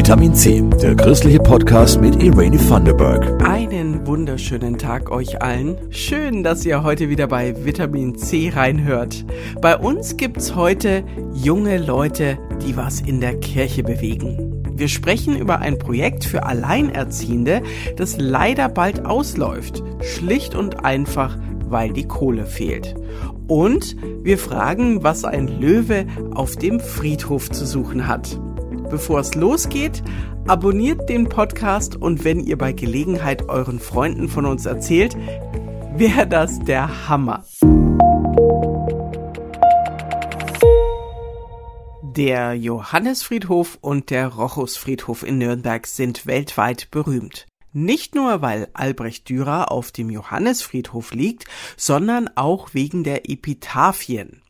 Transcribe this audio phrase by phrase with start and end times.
[0.00, 3.46] Vitamin C, der christliche Podcast mit Irene Thunderberg.
[3.46, 5.76] Einen wunderschönen Tag euch allen.
[5.90, 9.26] Schön, dass ihr heute wieder bei Vitamin C reinhört.
[9.60, 14.64] Bei uns gibt's heute junge Leute, die was in der Kirche bewegen.
[14.72, 17.60] Wir sprechen über ein Projekt für Alleinerziehende,
[17.96, 19.82] das leider bald ausläuft.
[20.00, 21.36] Schlicht und einfach,
[21.68, 22.94] weil die Kohle fehlt.
[23.48, 28.40] Und wir fragen, was ein Löwe auf dem Friedhof zu suchen hat.
[28.90, 30.02] Bevor es losgeht,
[30.48, 35.16] abonniert den Podcast und wenn ihr bei Gelegenheit euren Freunden von uns erzählt,
[35.94, 37.44] wäre das der Hammer.
[42.16, 47.46] Der Johannesfriedhof und der Rochusfriedhof in Nürnberg sind weltweit berühmt.
[47.72, 51.44] Nicht nur, weil Albrecht Dürer auf dem Johannesfriedhof liegt,
[51.76, 54.42] sondern auch wegen der Epitaphien.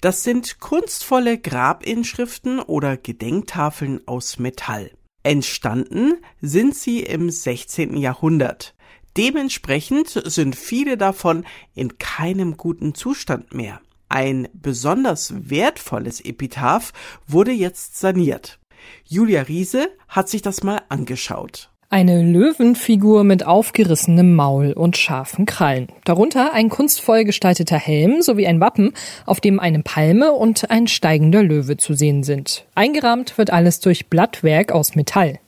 [0.00, 4.90] Das sind kunstvolle Grabinschriften oder Gedenktafeln aus Metall.
[5.22, 7.96] Entstanden sind sie im 16.
[7.96, 8.74] Jahrhundert.
[9.16, 11.44] Dementsprechend sind viele davon
[11.74, 13.80] in keinem guten Zustand mehr.
[14.08, 16.92] Ein besonders wertvolles Epitaph
[17.26, 18.58] wurde jetzt saniert.
[19.04, 21.70] Julia Riese hat sich das mal angeschaut.
[21.90, 25.88] Eine Löwenfigur mit aufgerissenem Maul und scharfen Krallen.
[26.04, 28.92] Darunter ein kunstvoll gestalteter Helm sowie ein Wappen,
[29.24, 32.66] auf dem eine Palme und ein steigender Löwe zu sehen sind.
[32.74, 35.38] Eingerahmt wird alles durch Blattwerk aus Metall.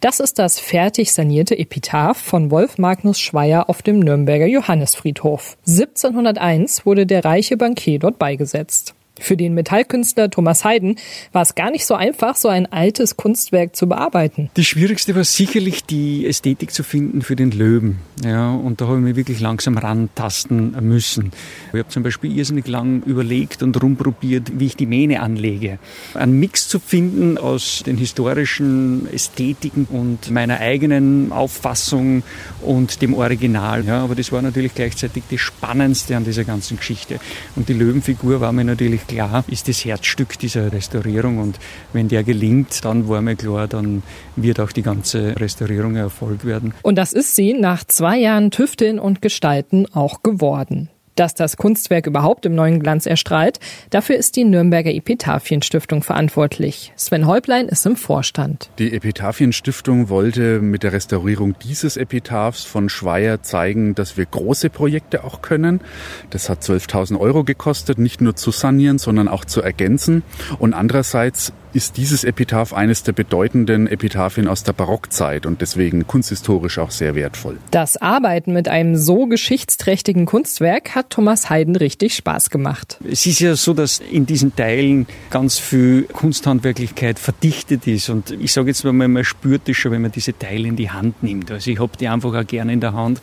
[0.00, 5.58] Das ist das fertig sanierte Epitaph von Wolf Magnus Schweier auf dem Nürnberger Johannesfriedhof.
[5.66, 8.94] 1701 wurde der reiche Bankier dort beigesetzt.
[9.20, 10.96] Für den Metallkünstler Thomas Hayden
[11.32, 14.50] war es gar nicht so einfach, so ein altes Kunstwerk zu bearbeiten.
[14.54, 17.98] Das Schwierigste war sicherlich die Ästhetik zu finden für den Löwen.
[18.24, 21.30] Ja, und da habe ich mich wirklich langsam rantasten müssen.
[21.72, 25.78] Ich habe zum Beispiel irrsinnig lang überlegt und rumprobiert, wie ich die Mähne anlege.
[26.14, 32.24] Einen Mix zu finden aus den historischen Ästhetiken und meiner eigenen Auffassung
[32.62, 33.84] und dem Original.
[33.84, 37.20] Ja, aber das war natürlich gleichzeitig das Spannendste an dieser ganzen Geschichte.
[37.54, 41.58] Und die Löwenfigur war mir natürlich klar, ist das Herzstück dieser Restaurierung und
[41.92, 44.02] wenn der gelingt, dann war mir klar, dann
[44.36, 46.74] wird auch die ganze Restaurierung ein Erfolg werden.
[46.82, 50.90] Und das ist sie nach zwei Jahren Tüfteln und Gestalten auch geworden.
[51.14, 53.60] Dass das Kunstwerk überhaupt im neuen Glanz erstrahlt,
[53.90, 56.92] dafür ist die Nürnberger Epitaphienstiftung verantwortlich.
[56.96, 58.70] Sven Häuplein ist im Vorstand.
[58.78, 65.22] Die Epitaphienstiftung wollte mit der Restaurierung dieses Epitaphs von Schweier zeigen, dass wir große Projekte
[65.22, 65.80] auch können.
[66.30, 70.22] Das hat 12.000 Euro gekostet, nicht nur zu sanieren, sondern auch zu ergänzen.
[70.58, 76.78] Und andererseits ist dieses Epitaph eines der bedeutenden Epitaphien aus der Barockzeit und deswegen kunsthistorisch
[76.78, 77.58] auch sehr wertvoll.
[77.72, 82.98] Das Arbeiten mit einem so geschichtsträchtigen Kunstwerk hat Thomas Hayden richtig Spaß gemacht.
[83.10, 88.52] Es ist ja so, dass in diesen Teilen ganz viel Kunsthandwerklichkeit verdichtet ist und ich
[88.52, 91.50] sage jetzt mal, man spürt das schon, wenn man diese Teile in die Hand nimmt.
[91.50, 93.20] Also ich habe die einfach auch gerne in der Hand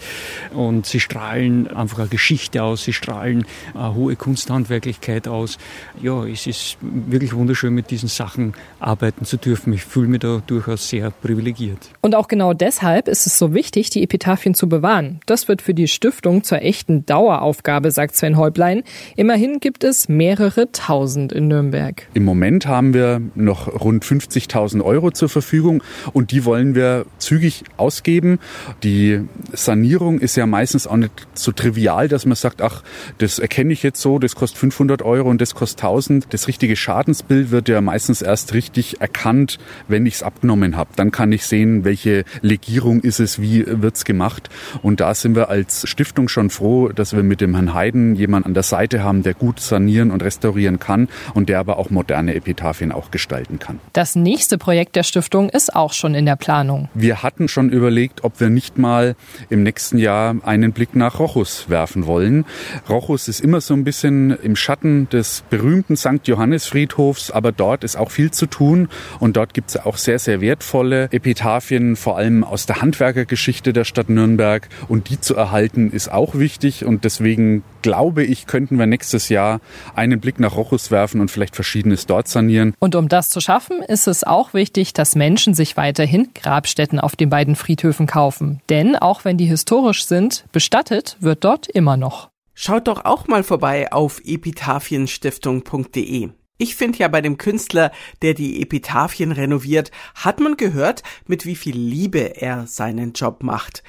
[0.53, 5.57] und sie strahlen einfach eine Geschichte aus, sie strahlen eine hohe Kunsthandwerklichkeit aus.
[6.01, 9.73] Ja, es ist wirklich wunderschön mit diesen Sachen Sachen arbeiten zu dürfen.
[9.73, 11.77] Ich fühle mich da durchaus sehr privilegiert.
[12.01, 15.19] Und auch genau deshalb ist es so wichtig, die Epitaphien zu bewahren.
[15.27, 18.83] Das wird für die Stiftung zur echten Daueraufgabe, sagt Sven Häuplein.
[19.15, 22.07] Immerhin gibt es mehrere tausend in Nürnberg.
[22.13, 27.63] Im Moment haben wir noch rund 50.000 Euro zur Verfügung und die wollen wir zügig
[27.77, 28.39] ausgeben.
[28.83, 29.21] Die
[29.53, 32.81] Sanierung ist ja meistens auch nicht so trivial, dass man sagt, ach,
[33.19, 36.33] das erkenne ich jetzt so, das kostet 500 Euro und das kostet 1000.
[36.33, 40.91] Das richtige Schadensbild wird ja meistens erst richtig erkannt, wenn ich es abgenommen habe.
[40.95, 44.49] Dann kann ich sehen, welche Legierung ist es, wie wird's gemacht.
[44.81, 48.47] Und da sind wir als Stiftung schon froh, dass wir mit dem Herrn Heiden jemanden
[48.47, 52.33] an der Seite haben, der gut sanieren und restaurieren kann und der aber auch moderne
[52.33, 53.79] Epitaphien auch gestalten kann.
[53.93, 56.89] Das nächste Projekt der Stiftung ist auch schon in der Planung.
[56.93, 59.15] Wir hatten schon überlegt, ob wir nicht mal
[59.49, 62.45] im nächsten Jahr einen Blick nach Rochus werfen wollen.
[62.87, 66.25] Rochus ist immer so ein bisschen im Schatten des berühmten St.
[66.25, 68.89] Johannes Friedhofs, aber dort ist auch viel zu tun
[69.19, 73.85] und dort gibt es auch sehr, sehr wertvolle Epitaphien, vor allem aus der Handwerkergeschichte der
[73.85, 78.85] Stadt Nürnberg und die zu erhalten ist auch wichtig und deswegen glaube ich, könnten wir
[78.85, 79.59] nächstes Jahr
[79.95, 82.73] einen Blick nach Rochus werfen und vielleicht verschiedenes dort sanieren.
[82.79, 87.15] Und um das zu schaffen, ist es auch wichtig, dass Menschen sich weiterhin Grabstätten auf
[87.15, 88.61] den beiden Friedhöfen kaufen.
[88.69, 92.29] Denn auch wenn die historisch sind, bestattet wird dort immer noch.
[92.53, 96.29] Schaut doch auch mal vorbei auf epitaphienstiftung.de.
[96.61, 97.91] Ich finde ja bei dem Künstler,
[98.21, 103.81] der die Epitaphien renoviert, hat man gehört, mit wie viel Liebe er seinen Job macht.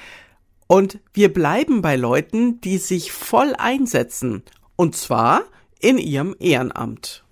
[0.65, 4.41] Und wir bleiben bei Leuten, die sich voll einsetzen.
[4.75, 5.43] Und zwar
[5.81, 7.23] in ihrem Ehrenamt.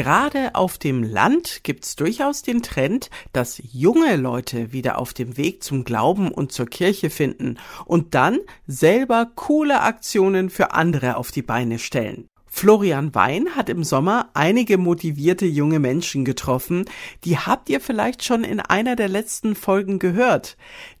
[0.00, 5.62] Gerade auf dem Land gibt's durchaus den Trend, dass junge Leute wieder auf dem Weg
[5.62, 11.42] zum Glauben und zur Kirche finden und dann selber coole Aktionen für andere auf die
[11.42, 12.28] Beine stellen.
[12.46, 16.86] Florian Wein hat im Sommer einige motivierte junge Menschen getroffen,
[17.24, 20.56] die habt ihr vielleicht schon in einer der letzten Folgen gehört.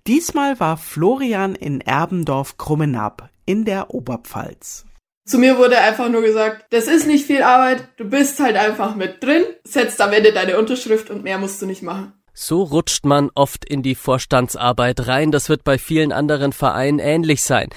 [0.06, 4.84] Diesmal war Florian in Erbendorf-Krummenab in der Oberpfalz.
[5.30, 8.96] Zu mir wurde einfach nur gesagt, das ist nicht viel Arbeit, du bist halt einfach
[8.96, 12.14] mit drin, setzt am Ende deine Unterschrift und mehr musst du nicht machen.
[12.34, 15.30] So rutscht man oft in die Vorstandsarbeit rein.
[15.30, 17.68] Das wird bei vielen anderen Vereinen ähnlich sein.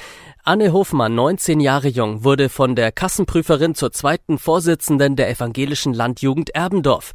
[0.43, 6.55] Anne Hofmann, 19 Jahre jung, wurde von der Kassenprüferin zur zweiten Vorsitzenden der evangelischen Landjugend
[6.55, 7.11] Erbendorf.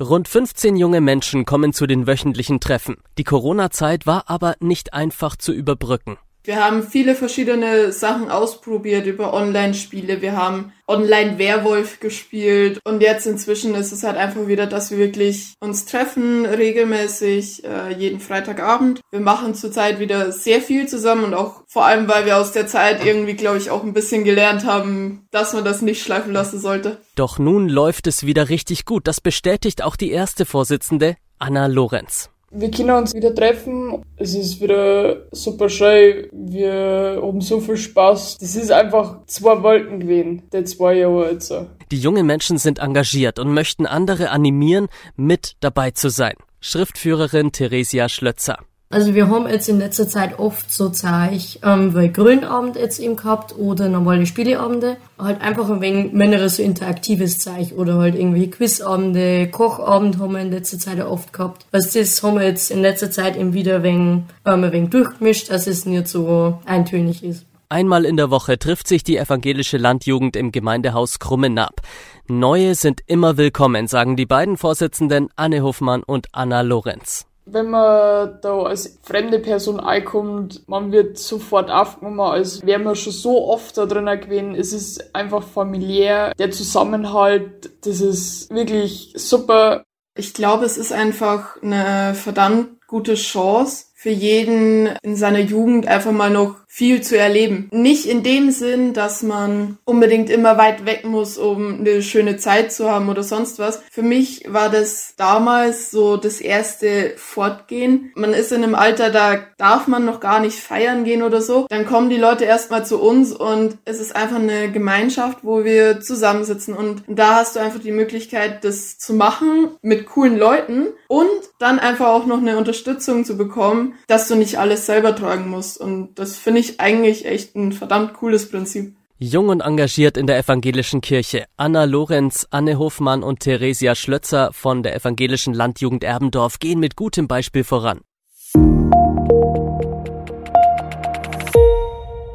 [0.00, 2.96] Rund 15 junge Menschen kommen zu den wöchentlichen Treffen.
[3.18, 6.16] Die Corona-Zeit war aber nicht einfach zu überbrücken.
[6.44, 10.22] Wir haben viele verschiedene Sachen ausprobiert über Online-Spiele.
[10.22, 12.80] Wir haben Online-Werwolf gespielt.
[12.84, 17.94] Und jetzt inzwischen ist es halt einfach wieder, dass wir wirklich uns treffen, regelmäßig, äh,
[17.96, 19.00] jeden Freitagabend.
[19.12, 22.66] Wir machen zurzeit wieder sehr viel zusammen und auch vor allem, weil wir aus der
[22.66, 26.58] Zeit irgendwie, glaube ich, auch ein bisschen gelernt haben, dass man das nicht schleifen lassen
[26.58, 26.98] sollte.
[27.14, 29.06] Doch nun läuft es wieder richtig gut.
[29.06, 32.31] Das bestätigt auch die erste Vorsitzende, Anna Lorenz.
[32.54, 34.04] Wir können uns wieder treffen.
[34.16, 36.28] Es ist wieder super schön.
[36.32, 38.36] Wir haben so viel Spaß.
[38.38, 41.50] Das ist einfach zwei Welten gewesen, die zwei Jahre jetzt.
[41.90, 46.34] Die jungen Menschen sind engagiert und möchten andere animieren, mit dabei zu sein.
[46.60, 48.58] Schriftführerin Theresia Schlötzer.
[48.92, 53.16] Also wir haben jetzt in letzter Zeit oft so Zeug, ähm, wie Grünabend jetzt eben
[53.16, 54.98] gehabt oder normale Spieleabende.
[55.18, 60.42] Halt einfach ein wenig mehr so interaktives Zeug oder halt irgendwie Quizabende, Kochabend haben wir
[60.42, 61.64] in letzter Zeit oft gehabt.
[61.72, 64.90] Also das haben wir jetzt in letzter Zeit eben wieder ein wenig, ähm, ein wenig
[64.90, 67.46] durchgemischt, dass es nicht so eintönig ist.
[67.70, 71.80] Einmal in der Woche trifft sich die evangelische Landjugend im Gemeindehaus Krummenab.
[72.28, 78.38] Neue sind immer willkommen, sagen die beiden Vorsitzenden Anne Hofmann und Anna Lorenz wenn man
[78.40, 83.76] da als fremde Person einkommt, man wird sofort aufgenommen, als wäre man schon so oft
[83.76, 84.54] da drin gewesen.
[84.54, 86.32] Es ist einfach familiär.
[86.38, 89.84] Der Zusammenhalt, das ist wirklich super.
[90.16, 96.10] Ich glaube, es ist einfach eine verdammt gute Chance für jeden in seiner Jugend einfach
[96.10, 97.68] mal noch viel zu erleben.
[97.70, 102.72] Nicht in dem Sinn, dass man unbedingt immer weit weg muss, um eine schöne Zeit
[102.72, 103.82] zu haben oder sonst was.
[103.92, 108.10] Für mich war das damals so das erste Fortgehen.
[108.16, 111.66] Man ist in einem Alter, da darf man noch gar nicht feiern gehen oder so.
[111.68, 116.00] Dann kommen die Leute erstmal zu uns und es ist einfach eine Gemeinschaft, wo wir
[116.00, 121.28] zusammensitzen und da hast du einfach die Möglichkeit, das zu machen mit coolen Leuten und
[121.60, 122.81] dann einfach auch noch eine Unterstützung
[123.24, 127.56] zu bekommen, dass du nicht alles selber tragen musst und das finde ich eigentlich echt
[127.56, 128.96] ein verdammt cooles Prinzip.
[129.18, 131.44] Jung und engagiert in der evangelischen Kirche.
[131.56, 137.28] Anna Lorenz, Anne Hofmann und Theresia Schlötzer von der evangelischen Landjugend Erbendorf gehen mit gutem
[137.28, 138.00] Beispiel voran.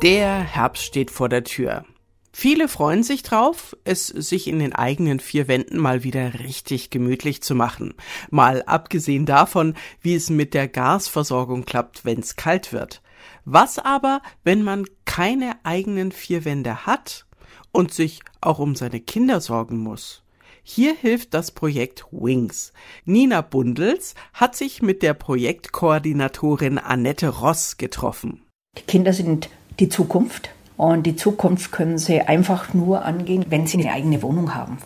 [0.01, 1.83] Der Herbst steht vor der Tür.
[2.39, 7.42] Viele freuen sich drauf, es sich in den eigenen vier Wänden mal wieder richtig gemütlich
[7.42, 7.95] zu machen.
[8.30, 13.01] Mal abgesehen davon, wie es mit der Gasversorgung klappt, wenn's kalt wird.
[13.44, 17.25] Was aber, wenn man keine eigenen vier Wände hat
[17.72, 20.22] und sich auch um seine Kinder sorgen muss?
[20.61, 22.71] Hier hilft das Projekt Wings.
[23.04, 28.44] Nina Bundels hat sich mit der Projektkoordinatorin Annette Ross getroffen.
[28.78, 33.80] Die Kinder sind die Zukunft und die Zukunft können sie einfach nur angehen, wenn sie
[33.80, 34.78] eine eigene Wohnung haben.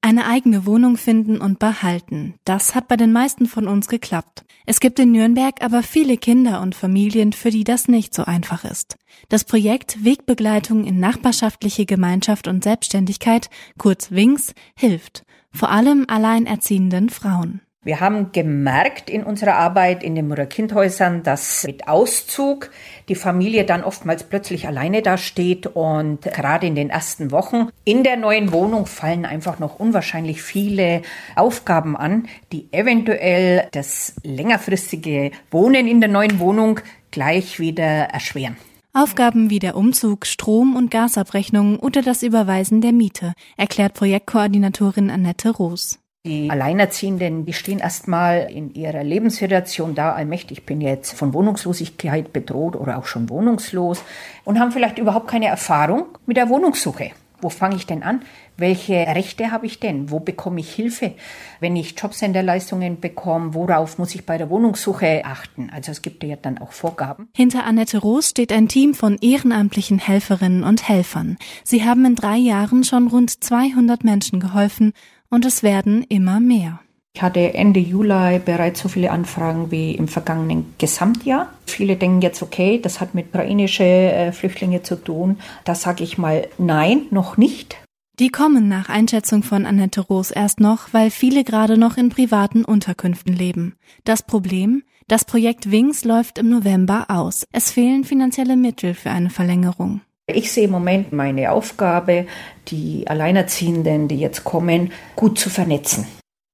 [0.00, 2.34] Eine eigene Wohnung finden und behalten.
[2.44, 4.44] Das hat bei den meisten von uns geklappt.
[4.64, 8.64] Es gibt in Nürnberg aber viele Kinder und Familien, für die das nicht so einfach
[8.64, 8.96] ist.
[9.28, 15.24] Das Projekt Wegbegleitung in nachbarschaftliche Gemeinschaft und Selbstständigkeit, kurz WINGS, hilft.
[15.50, 17.60] Vor allem alleinerziehenden Frauen.
[17.84, 22.70] Wir haben gemerkt in unserer Arbeit in den Mutter-Kind-Häusern, dass mit Auszug
[23.08, 28.16] die Familie dann oftmals plötzlich alleine dasteht und gerade in den ersten Wochen in der
[28.16, 31.02] neuen Wohnung fallen einfach noch unwahrscheinlich viele
[31.36, 36.80] Aufgaben an, die eventuell das längerfristige Wohnen in der neuen Wohnung
[37.12, 38.56] gleich wieder erschweren.
[38.92, 45.50] Aufgaben wie der Umzug, Strom- und Gasabrechnung oder das Überweisen der Miete, erklärt Projektkoordinatorin Annette
[45.50, 46.00] Roos.
[46.28, 52.34] Die Alleinerziehenden, die stehen erstmal in ihrer Lebenssituation da, allmächtig, ich bin jetzt von Wohnungslosigkeit
[52.34, 54.02] bedroht oder auch schon wohnungslos
[54.44, 57.12] und haben vielleicht überhaupt keine Erfahrung mit der Wohnungssuche.
[57.40, 58.22] Wo fange ich denn an?
[58.56, 60.10] Welche Rechte habe ich denn?
[60.10, 61.14] Wo bekomme ich Hilfe?
[61.60, 65.70] Wenn ich Jobcenterleistungen bekomme, worauf muss ich bei der Wohnungssuche achten?
[65.72, 67.28] Also es gibt ja dann auch Vorgaben.
[67.34, 71.38] Hinter Annette Roos steht ein Team von ehrenamtlichen Helferinnen und Helfern.
[71.62, 74.92] Sie haben in drei Jahren schon rund 200 Menschen geholfen
[75.30, 76.80] und es werden immer mehr.
[77.14, 81.52] Ich hatte Ende Juli bereits so viele Anfragen wie im vergangenen Gesamtjahr.
[81.66, 85.38] Viele denken jetzt, okay, das hat mit ukrainischen äh, Flüchtlingen zu tun.
[85.64, 87.76] Da sage ich mal, nein, noch nicht.
[88.20, 92.64] Die kommen nach Einschätzung von Annette Roos erst noch, weil viele gerade noch in privaten
[92.64, 93.74] Unterkünften leben.
[94.04, 94.82] Das Problem?
[95.08, 97.46] Das Projekt Wings läuft im November aus.
[97.50, 100.02] Es fehlen finanzielle Mittel für eine Verlängerung.
[100.28, 102.26] Ich sehe im Moment meine Aufgabe,
[102.68, 106.06] die Alleinerziehenden, die jetzt kommen, gut zu vernetzen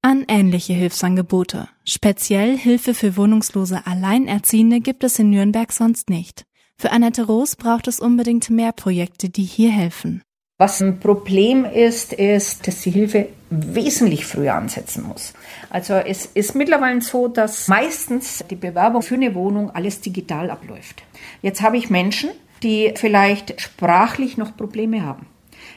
[0.04, 1.66] an ähnliche Hilfsangebote.
[1.86, 6.44] Speziell Hilfe für wohnungslose Alleinerziehende gibt es in Nürnberg sonst nicht.
[6.76, 10.22] Für Annette Roos braucht es unbedingt mehr Projekte, die hier helfen.
[10.58, 15.32] Was ein Problem ist, ist, dass die Hilfe wesentlich früher ansetzen muss.
[15.70, 21.02] Also es ist mittlerweile so, dass meistens die Bewerbung für eine Wohnung alles digital abläuft.
[21.40, 22.28] Jetzt habe ich Menschen,
[22.64, 25.26] die vielleicht sprachlich noch Probleme haben.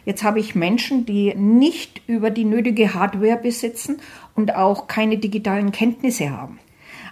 [0.05, 3.97] Jetzt habe ich Menschen, die nicht über die nötige Hardware besitzen
[4.35, 6.59] und auch keine digitalen Kenntnisse haben.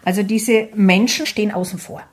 [0.06, 2.04] Also diese Menschen stehen außen vor.